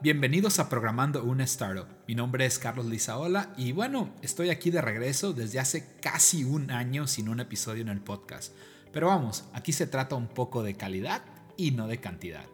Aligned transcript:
bienvenidos 0.00 0.60
a 0.60 0.68
Programando 0.68 1.24
una 1.24 1.44
Startup. 1.44 1.88
Mi 2.06 2.14
nombre 2.14 2.46
es 2.46 2.58
Carlos 2.58 2.86
Lizaola 2.86 3.52
y 3.56 3.72
bueno, 3.72 4.14
estoy 4.22 4.50
aquí 4.50 4.70
de 4.70 4.80
regreso 4.80 5.32
desde 5.32 5.58
hace 5.58 5.96
casi 6.00 6.44
un 6.44 6.70
año 6.70 7.06
sin 7.08 7.28
un 7.28 7.40
episodio 7.40 7.82
en 7.82 7.88
el 7.88 8.00
podcast. 8.00 8.54
Pero 8.92 9.08
vamos, 9.08 9.44
aquí 9.52 9.72
se 9.72 9.86
trata 9.86 10.14
un 10.14 10.28
poco 10.28 10.62
de 10.62 10.74
calidad 10.74 11.22
y 11.56 11.72
no 11.72 11.88
de 11.88 11.98
cantidad. 11.98 12.44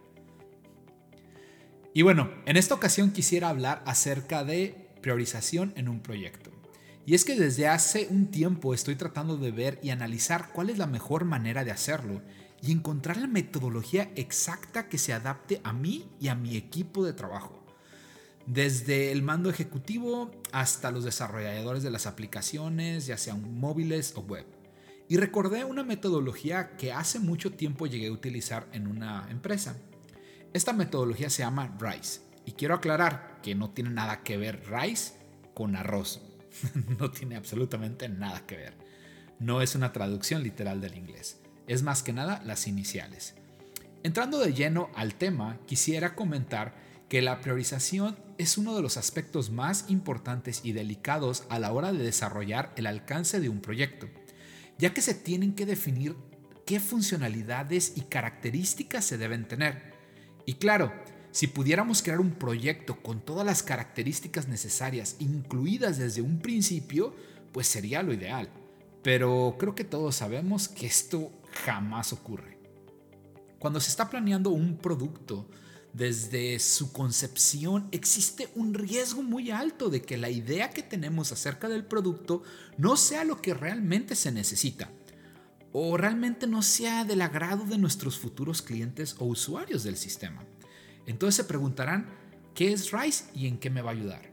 Y 1.92 2.02
bueno, 2.02 2.30
en 2.46 2.56
esta 2.56 2.74
ocasión 2.74 3.10
quisiera 3.10 3.50
hablar 3.50 3.82
acerca 3.86 4.42
de 4.42 4.88
priorización 5.02 5.72
en 5.76 5.88
un 5.88 6.00
proyecto. 6.00 6.50
Y 7.06 7.14
es 7.14 7.24
que 7.26 7.38
desde 7.38 7.68
hace 7.68 8.08
un 8.10 8.30
tiempo 8.30 8.72
estoy 8.72 8.96
tratando 8.96 9.36
de 9.36 9.50
ver 9.50 9.78
y 9.82 9.90
analizar 9.90 10.50
cuál 10.52 10.70
es 10.70 10.78
la 10.78 10.86
mejor 10.86 11.26
manera 11.26 11.62
de 11.62 11.70
hacerlo 11.70 12.22
y 12.64 12.72
encontrar 12.72 13.18
la 13.18 13.26
metodología 13.26 14.10
exacta 14.16 14.88
que 14.88 14.96
se 14.96 15.12
adapte 15.12 15.60
a 15.64 15.74
mí 15.74 16.08
y 16.18 16.28
a 16.28 16.34
mi 16.34 16.56
equipo 16.56 17.04
de 17.04 17.12
trabajo. 17.12 17.62
Desde 18.46 19.12
el 19.12 19.22
mando 19.22 19.50
ejecutivo 19.50 20.30
hasta 20.50 20.90
los 20.90 21.04
desarrolladores 21.04 21.82
de 21.82 21.90
las 21.90 22.06
aplicaciones, 22.06 23.06
ya 23.06 23.18
sean 23.18 23.58
móviles 23.58 24.14
o 24.16 24.22
web. 24.22 24.46
Y 25.08 25.18
recordé 25.18 25.64
una 25.64 25.84
metodología 25.84 26.76
que 26.78 26.90
hace 26.90 27.18
mucho 27.18 27.52
tiempo 27.52 27.86
llegué 27.86 28.06
a 28.06 28.12
utilizar 28.12 28.66
en 28.72 28.86
una 28.86 29.26
empresa. 29.30 29.76
Esta 30.54 30.72
metodología 30.72 31.28
se 31.28 31.42
llama 31.42 31.76
RISE. 31.78 32.22
Y 32.46 32.52
quiero 32.52 32.74
aclarar 32.74 33.40
que 33.42 33.54
no 33.54 33.70
tiene 33.70 33.90
nada 33.90 34.22
que 34.22 34.38
ver 34.38 34.62
RISE 34.70 35.12
con 35.52 35.76
arroz. 35.76 36.22
no 36.98 37.10
tiene 37.10 37.36
absolutamente 37.36 38.08
nada 38.08 38.46
que 38.46 38.56
ver. 38.56 38.74
No 39.38 39.60
es 39.60 39.74
una 39.74 39.92
traducción 39.92 40.42
literal 40.42 40.80
del 40.80 40.96
inglés 40.96 41.43
es 41.66 41.82
más 41.82 42.02
que 42.02 42.12
nada 42.12 42.42
las 42.44 42.66
iniciales. 42.66 43.34
Entrando 44.02 44.38
de 44.38 44.52
lleno 44.52 44.90
al 44.94 45.14
tema, 45.14 45.58
quisiera 45.66 46.14
comentar 46.14 46.74
que 47.08 47.22
la 47.22 47.40
priorización 47.40 48.16
es 48.38 48.58
uno 48.58 48.74
de 48.74 48.82
los 48.82 48.96
aspectos 48.96 49.50
más 49.50 49.86
importantes 49.88 50.60
y 50.64 50.72
delicados 50.72 51.44
a 51.48 51.58
la 51.58 51.72
hora 51.72 51.92
de 51.92 52.02
desarrollar 52.02 52.72
el 52.76 52.86
alcance 52.86 53.40
de 53.40 53.48
un 53.48 53.60
proyecto, 53.60 54.08
ya 54.78 54.92
que 54.92 55.02
se 55.02 55.14
tienen 55.14 55.54
que 55.54 55.66
definir 55.66 56.16
qué 56.66 56.80
funcionalidades 56.80 57.92
y 57.96 58.02
características 58.02 59.04
se 59.04 59.18
deben 59.18 59.46
tener. 59.46 59.94
Y 60.46 60.54
claro, 60.54 60.92
si 61.30 61.46
pudiéramos 61.46 62.02
crear 62.02 62.20
un 62.20 62.32
proyecto 62.32 63.02
con 63.02 63.20
todas 63.20 63.46
las 63.46 63.62
características 63.62 64.48
necesarias 64.48 65.16
incluidas 65.18 65.98
desde 65.98 66.22
un 66.22 66.38
principio, 66.38 67.14
pues 67.52 67.66
sería 67.66 68.02
lo 68.02 68.12
ideal. 68.12 68.48
Pero 69.02 69.56
creo 69.58 69.74
que 69.74 69.84
todos 69.84 70.16
sabemos 70.16 70.68
que 70.68 70.86
esto 70.86 71.30
jamás 71.64 72.12
ocurre. 72.12 72.58
Cuando 73.58 73.80
se 73.80 73.90
está 73.90 74.10
planeando 74.10 74.50
un 74.50 74.76
producto, 74.76 75.48
desde 75.94 76.58
su 76.58 76.92
concepción 76.92 77.88
existe 77.92 78.48
un 78.56 78.74
riesgo 78.74 79.22
muy 79.22 79.52
alto 79.52 79.90
de 79.90 80.02
que 80.02 80.18
la 80.18 80.28
idea 80.28 80.70
que 80.70 80.82
tenemos 80.82 81.30
acerca 81.30 81.68
del 81.68 81.84
producto 81.84 82.42
no 82.76 82.96
sea 82.96 83.24
lo 83.24 83.40
que 83.40 83.54
realmente 83.54 84.16
se 84.16 84.32
necesita 84.32 84.90
o 85.72 85.96
realmente 85.96 86.46
no 86.46 86.62
sea 86.62 87.04
del 87.04 87.22
agrado 87.22 87.64
de 87.64 87.78
nuestros 87.78 88.18
futuros 88.18 88.60
clientes 88.60 89.16
o 89.18 89.24
usuarios 89.24 89.82
del 89.82 89.96
sistema. 89.96 90.44
Entonces 91.06 91.36
se 91.36 91.44
preguntarán, 91.44 92.08
¿qué 92.54 92.72
es 92.72 92.92
RISE 92.92 93.26
y 93.34 93.46
en 93.46 93.58
qué 93.58 93.70
me 93.70 93.82
va 93.82 93.90
a 93.90 93.94
ayudar? 93.94 94.32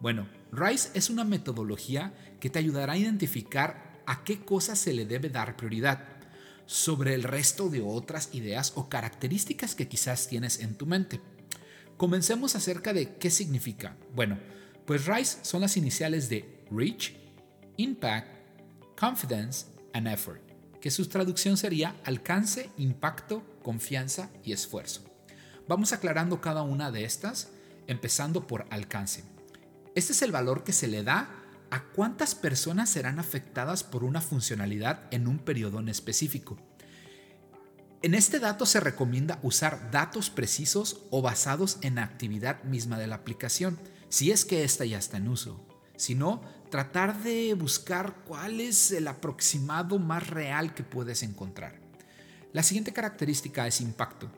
Bueno, 0.00 0.28
RISE 0.52 0.90
es 0.94 1.10
una 1.10 1.24
metodología 1.24 2.14
que 2.38 2.50
te 2.50 2.58
ayudará 2.58 2.94
a 2.94 2.98
identificar 2.98 4.02
a 4.06 4.24
qué 4.24 4.40
cosas 4.40 4.78
se 4.78 4.92
le 4.92 5.04
debe 5.04 5.28
dar 5.28 5.56
prioridad 5.56 6.17
sobre 6.68 7.14
el 7.14 7.22
resto 7.22 7.70
de 7.70 7.80
otras 7.80 8.28
ideas 8.34 8.74
o 8.74 8.90
características 8.90 9.74
que 9.74 9.88
quizás 9.88 10.28
tienes 10.28 10.60
en 10.60 10.74
tu 10.74 10.84
mente. 10.84 11.18
Comencemos 11.96 12.54
acerca 12.54 12.92
de 12.92 13.16
qué 13.16 13.30
significa. 13.30 13.96
Bueno, 14.14 14.38
pues 14.84 15.06
RISE 15.06 15.38
son 15.42 15.62
las 15.62 15.78
iniciales 15.78 16.28
de 16.28 16.62
Reach, 16.70 17.16
Impact, 17.78 18.28
Confidence 19.00 19.64
and 19.94 20.08
Effort, 20.08 20.42
que 20.78 20.90
su 20.90 21.08
traducción 21.08 21.56
sería 21.56 21.96
alcance, 22.04 22.68
impacto, 22.76 23.42
confianza 23.62 24.28
y 24.44 24.52
esfuerzo. 24.52 25.02
Vamos 25.68 25.94
aclarando 25.94 26.42
cada 26.42 26.60
una 26.60 26.90
de 26.90 27.04
estas, 27.04 27.48
empezando 27.86 28.46
por 28.46 28.66
alcance. 28.68 29.24
Este 29.94 30.12
es 30.12 30.20
el 30.20 30.32
valor 30.32 30.64
que 30.64 30.74
se 30.74 30.86
le 30.86 31.02
da 31.02 31.37
a 31.70 31.84
cuántas 31.84 32.34
personas 32.34 32.90
serán 32.90 33.18
afectadas 33.18 33.84
por 33.84 34.04
una 34.04 34.20
funcionalidad 34.20 35.02
en 35.10 35.28
un 35.28 35.38
periodo 35.38 35.80
en 35.80 35.88
específico. 35.88 36.56
En 38.00 38.14
este 38.14 38.38
dato 38.38 38.64
se 38.64 38.80
recomienda 38.80 39.40
usar 39.42 39.90
datos 39.90 40.30
precisos 40.30 41.02
o 41.10 41.20
basados 41.20 41.78
en 41.82 41.96
la 41.96 42.04
actividad 42.04 42.62
misma 42.62 42.98
de 42.98 43.08
la 43.08 43.16
aplicación, 43.16 43.78
si 44.08 44.30
es 44.30 44.44
que 44.44 44.62
ésta 44.64 44.84
ya 44.84 44.98
está 44.98 45.16
en 45.16 45.28
uso. 45.28 45.66
Si 45.96 46.14
no, 46.14 46.40
tratar 46.70 47.22
de 47.22 47.54
buscar 47.54 48.22
cuál 48.24 48.60
es 48.60 48.92
el 48.92 49.08
aproximado 49.08 49.98
más 49.98 50.28
real 50.28 50.74
que 50.74 50.84
puedes 50.84 51.24
encontrar. 51.24 51.80
La 52.52 52.62
siguiente 52.62 52.92
característica 52.92 53.66
es 53.66 53.80
impacto. 53.80 54.30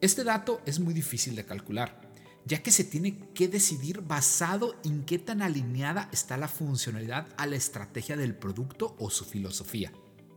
Este 0.00 0.22
dato 0.22 0.62
es 0.64 0.78
muy 0.78 0.94
difícil 0.94 1.34
de 1.34 1.44
calcular 1.44 2.11
ya 2.44 2.62
que 2.62 2.72
se 2.72 2.84
tiene 2.84 3.18
que 3.34 3.48
decidir 3.48 4.00
basado 4.00 4.74
en 4.84 5.04
qué 5.04 5.18
tan 5.18 5.42
alineada 5.42 6.08
está 6.12 6.36
la 6.36 6.48
funcionalidad 6.48 7.28
a 7.36 7.46
la 7.46 7.56
estrategia 7.56 8.16
del 8.16 8.34
producto 8.34 8.96
o 8.98 9.10
su 9.10 9.24
filosofía. 9.24 9.92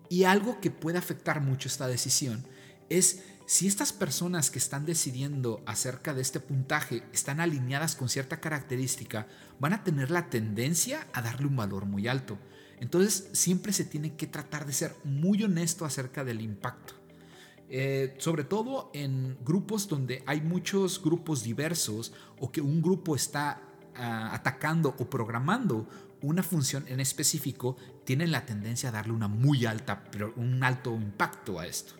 Y 0.10 0.26
algo 0.26 0.60
que 0.62 0.72
puede 0.72 0.98
afectar 0.98 1.42
mucho 1.42 1.68
esta 1.68 1.88
decisión 1.88 2.46
es 2.90 3.24
si 3.48 3.68
estas 3.68 3.94
personas 3.94 4.50
que 4.50 4.60
están 4.60 4.86
decidiendo 4.86 5.64
acerca 5.66 6.14
de 6.14 6.22
este 6.22 6.40
puntaje 6.40 7.04
están 7.14 7.40
alineadas 7.40 7.96
con 7.96 8.10
cierta 8.10 8.40
característica, 8.40 9.28
van 9.60 9.74
a 9.74 9.84
tener 9.84 10.10
la 10.10 10.30
tendencia 10.30 11.08
a 11.14 11.22
darle 11.22 11.48
un 11.48 11.56
valor 11.56 11.86
muy 11.86 12.08
alto. 12.08 12.40
Entonces 12.80 13.30
siempre 13.34 13.72
se 13.72 13.86
tiene 13.86 14.16
que 14.16 14.28
tratar 14.28 14.66
de 14.66 14.74
ser 14.74 14.96
muy 15.04 15.44
honesto 15.44 15.86
acerca 15.86 16.24
del 16.24 16.42
impacto. 16.42 17.05
Eh, 17.70 18.16
sobre 18.20 18.44
todo 18.44 18.92
en 18.94 19.38
grupos 19.44 19.88
donde 19.88 20.24
hay 20.28 20.42
muchos 20.42 21.02
grupos 21.02 21.44
diversos 21.44 22.14
o 22.40 22.52
que 22.52 22.62
un 22.62 22.82
grupo 22.82 23.16
está 23.16 23.62
ah, 23.96 24.36
atacando 24.36 24.96
o 25.00 25.10
programando 25.10 25.88
una 26.22 26.44
función 26.44 26.86
en 26.88 27.00
específico, 27.00 27.76
tienen 28.04 28.32
la 28.32 28.46
tendencia 28.46 28.90
a 28.90 28.92
darle 28.92 29.14
una 29.14 29.28
muy 29.28 29.66
alta, 29.66 30.04
pero 30.12 30.34
un 30.38 30.64
alto 30.64 30.94
impacto 30.96 31.60
a 31.60 31.68
esto. 31.68 31.94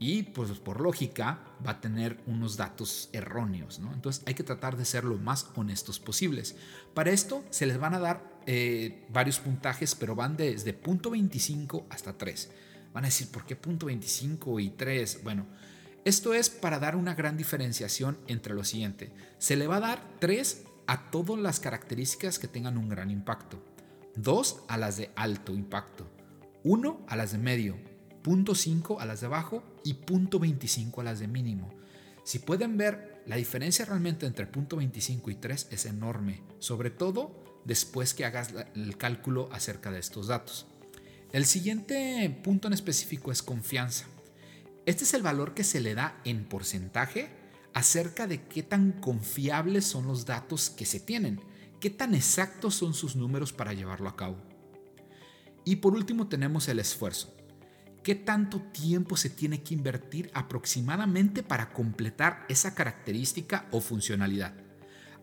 Y 0.00 0.22
pues 0.22 0.50
por 0.60 0.80
lógica 0.80 1.44
va 1.66 1.72
a 1.72 1.80
tener 1.80 2.20
unos 2.26 2.56
datos 2.56 3.10
erróneos, 3.12 3.80
Entonces 3.92 4.22
hay 4.26 4.34
que 4.34 4.44
tratar 4.44 4.76
de 4.76 4.84
ser 4.84 5.02
lo 5.02 5.18
más 5.18 5.50
honestos 5.56 5.98
posibles. 5.98 6.54
Para 6.94 7.10
esto 7.10 7.44
se 7.50 7.66
les 7.66 7.78
van 7.78 7.94
a 7.94 7.98
dar 7.98 8.40
eh, 8.46 9.06
varios 9.10 9.40
puntajes, 9.40 9.96
pero 9.96 10.14
van 10.14 10.36
desde 10.36 10.72
punto 10.72 11.10
25 11.10 11.86
hasta 11.90 12.16
3. 12.16 12.50
Van 12.92 13.04
a 13.04 13.08
decir, 13.08 13.30
¿por 13.30 13.44
qué 13.44 13.56
punto 13.56 13.86
25 13.86 14.60
y 14.60 14.70
3? 14.70 15.22
Bueno, 15.22 15.46
esto 16.04 16.32
es 16.32 16.48
para 16.48 16.78
dar 16.78 16.96
una 16.96 17.14
gran 17.14 17.36
diferenciación 17.36 18.18
entre 18.26 18.54
lo 18.54 18.64
siguiente. 18.64 19.12
Se 19.38 19.56
le 19.56 19.66
va 19.66 19.76
a 19.76 19.80
dar 19.80 20.02
3 20.20 20.64
a 20.86 21.10
todas 21.10 21.38
las 21.38 21.60
características 21.60 22.38
que 22.38 22.48
tengan 22.48 22.78
un 22.78 22.88
gran 22.88 23.10
impacto. 23.10 23.62
2 24.16 24.64
a 24.68 24.78
las 24.78 24.96
de 24.96 25.10
alto 25.16 25.54
impacto. 25.54 26.10
1 26.64 27.04
a 27.06 27.16
las 27.16 27.32
de 27.32 27.38
medio. 27.38 27.76
Punto 28.22 28.54
5 28.54 29.00
a 29.00 29.06
las 29.06 29.20
de 29.20 29.28
bajo 29.28 29.62
y 29.84 29.94
punto 29.94 30.38
25 30.38 31.00
a 31.00 31.04
las 31.04 31.18
de 31.18 31.28
mínimo. 31.28 31.70
Si 32.24 32.38
pueden 32.38 32.76
ver, 32.76 33.22
la 33.26 33.36
diferencia 33.36 33.84
realmente 33.84 34.26
entre 34.26 34.46
punto 34.46 34.76
25 34.76 35.30
y 35.30 35.34
3 35.34 35.68
es 35.70 35.86
enorme, 35.86 36.42
sobre 36.58 36.90
todo 36.90 37.62
después 37.64 38.14
que 38.14 38.24
hagas 38.24 38.54
el 38.74 38.96
cálculo 38.96 39.48
acerca 39.52 39.90
de 39.90 39.98
estos 39.98 40.26
datos. 40.28 40.66
El 41.30 41.44
siguiente 41.44 42.40
punto 42.42 42.68
en 42.68 42.74
específico 42.74 43.30
es 43.30 43.42
confianza. 43.42 44.06
Este 44.86 45.04
es 45.04 45.12
el 45.12 45.22
valor 45.22 45.52
que 45.52 45.62
se 45.62 45.78
le 45.80 45.94
da 45.94 46.18
en 46.24 46.46
porcentaje 46.46 47.28
acerca 47.74 48.26
de 48.26 48.46
qué 48.46 48.62
tan 48.62 48.92
confiables 48.92 49.84
son 49.84 50.06
los 50.06 50.24
datos 50.24 50.70
que 50.70 50.86
se 50.86 51.00
tienen, 51.00 51.38
qué 51.80 51.90
tan 51.90 52.14
exactos 52.14 52.76
son 52.76 52.94
sus 52.94 53.14
números 53.14 53.52
para 53.52 53.74
llevarlo 53.74 54.08
a 54.08 54.16
cabo. 54.16 54.38
Y 55.66 55.76
por 55.76 55.92
último 55.92 56.28
tenemos 56.28 56.66
el 56.68 56.78
esfuerzo. 56.78 57.36
¿Qué 58.02 58.14
tanto 58.14 58.62
tiempo 58.72 59.18
se 59.18 59.28
tiene 59.28 59.62
que 59.62 59.74
invertir 59.74 60.30
aproximadamente 60.32 61.42
para 61.42 61.74
completar 61.74 62.46
esa 62.48 62.74
característica 62.74 63.68
o 63.70 63.82
funcionalidad? 63.82 64.54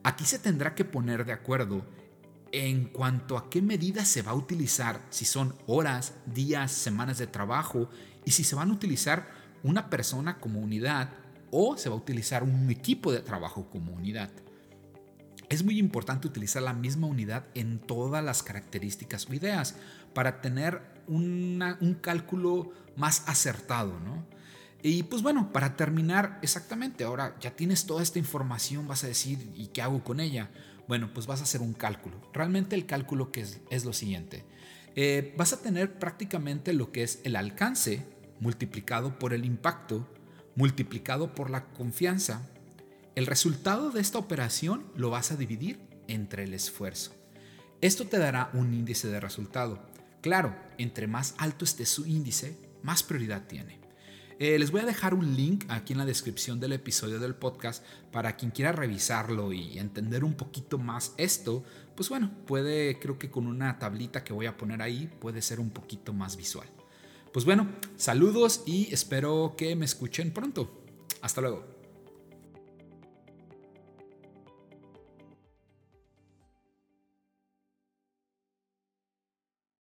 Aquí 0.03 0.23
se 0.23 0.37
tendrá 0.37 0.75
que 0.75 0.85
poner 0.85 1.25
de 1.25 1.33
acuerdo 1.33 1.83
en 2.55 2.85
cuanto 2.85 3.37
a 3.37 3.49
qué 3.49 3.61
medidas 3.61 4.07
se 4.07 4.21
va 4.21 4.31
a 4.31 4.35
utilizar, 4.35 5.01
si 5.09 5.25
son 5.25 5.55
horas, 5.67 6.13
días, 6.25 6.71
semanas 6.71 7.17
de 7.17 7.27
trabajo 7.27 7.89
y 8.23 8.31
si 8.31 8.45
se 8.45 8.55
van 8.55 8.69
a 8.69 8.73
utilizar 8.73 9.27
una 9.61 9.89
persona 9.89 10.39
como 10.39 10.61
unidad 10.61 11.09
o 11.51 11.77
se 11.77 11.89
va 11.89 11.95
a 11.95 11.97
utilizar 11.97 12.43
un 12.43 12.69
equipo 12.71 13.11
de 13.11 13.19
trabajo 13.19 13.69
como 13.69 13.91
unidad. 13.91 14.29
Es 15.49 15.63
muy 15.63 15.79
importante 15.79 16.27
utilizar 16.27 16.63
la 16.63 16.73
misma 16.73 17.07
unidad 17.07 17.45
en 17.55 17.79
todas 17.79 18.23
las 18.23 18.41
características 18.41 19.29
o 19.29 19.33
ideas 19.33 19.75
para 20.13 20.39
tener 20.39 20.81
un 21.07 21.97
cálculo 22.01 22.71
más 22.95 23.27
acertado. 23.27 23.99
Y 24.81 25.03
pues 25.03 25.21
bueno, 25.21 25.51
para 25.51 25.75
terminar, 25.75 26.39
exactamente, 26.41 27.03
ahora 27.03 27.35
ya 27.41 27.51
tienes 27.51 27.85
toda 27.85 28.01
esta 28.01 28.17
información, 28.17 28.87
vas 28.87 29.03
a 29.03 29.07
decir, 29.07 29.51
¿y 29.55 29.67
qué 29.67 29.81
hago 29.81 30.03
con 30.03 30.19
ella? 30.19 30.49
Bueno, 30.87 31.11
pues 31.13 31.27
vas 31.27 31.39
a 31.39 31.43
hacer 31.43 31.61
un 31.61 31.73
cálculo. 31.73 32.21
Realmente 32.33 32.75
el 32.75 32.85
cálculo 32.85 33.31
que 33.31 33.45
es, 33.69 33.85
lo 33.85 33.93
siguiente. 33.93 34.45
Eh, 34.95 35.33
vas 35.37 35.53
a 35.53 35.61
tener 35.61 35.99
prácticamente 35.99 36.73
lo 36.73 36.91
que 36.91 37.03
es 37.03 37.19
el 37.23 37.35
alcance 37.35 38.05
multiplicado 38.39 39.17
por 39.17 39.33
el 39.33 39.45
impacto, 39.45 40.07
multiplicado 40.55 41.33
por 41.33 41.49
la 41.49 41.65
confianza. 41.65 42.47
El 43.15 43.25
resultado 43.25 43.91
de 43.91 44.01
esta 44.01 44.19
operación 44.19 44.85
lo 44.95 45.09
vas 45.09 45.31
a 45.31 45.37
dividir 45.37 45.79
entre 46.07 46.43
el 46.43 46.53
esfuerzo. 46.53 47.13
Esto 47.81 48.05
te 48.07 48.17
dará 48.17 48.49
un 48.53 48.73
índice 48.73 49.07
de 49.07 49.19
resultado. 49.19 49.79
Claro, 50.21 50.55
entre 50.77 51.07
más 51.07 51.35
alto 51.37 51.65
esté 51.65 51.85
su 51.85 52.05
índice, 52.05 52.57
más 52.83 53.03
prioridad 53.03 53.47
tiene. 53.47 53.84
Eh, 54.37 54.59
les 54.59 54.71
voy 54.71 54.81
a 54.81 54.85
dejar 54.85 55.13
un 55.13 55.35
link 55.35 55.63
aquí 55.69 55.93
en 55.93 55.99
la 55.99 56.05
descripción 56.05 56.59
del 56.59 56.73
episodio 56.73 57.19
del 57.19 57.35
podcast 57.35 57.85
para 58.11 58.35
quien 58.35 58.51
quiera 58.51 58.73
revisarlo 58.73 59.53
y 59.53 59.79
entender 59.79 60.25
un 60.25 60.33
poquito 60.33 60.77
más 60.77 61.13
esto. 61.17 61.63
Pues 61.95 62.09
bueno, 62.09 62.31
puede, 62.45 62.99
creo 62.99 63.17
que 63.17 63.31
con 63.31 63.47
una 63.47 63.79
tablita 63.79 64.25
que 64.25 64.33
voy 64.33 64.47
a 64.47 64.57
poner 64.57 64.81
ahí, 64.81 65.09
puede 65.21 65.41
ser 65.41 65.61
un 65.61 65.69
poquito 65.69 66.11
más 66.11 66.35
visual. 66.35 66.67
Pues 67.31 67.45
bueno, 67.45 67.69
saludos 67.95 68.63
y 68.65 68.93
espero 68.93 69.55
que 69.57 69.75
me 69.77 69.85
escuchen 69.85 70.31
pronto. 70.31 70.83
Hasta 71.21 71.39
luego. 71.39 71.84